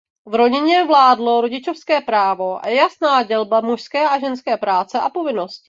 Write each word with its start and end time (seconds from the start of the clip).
V 0.25 0.35
rodině 0.35 0.83
vládlo 0.83 1.41
rodičovské 1.41 2.01
právo 2.01 2.65
a 2.65 2.67
jasná 2.67 3.23
dělba 3.23 3.61
mužské 3.61 4.09
a 4.09 4.19
ženské 4.19 4.57
práce 4.57 4.99
a 4.99 5.09
povinností. 5.09 5.59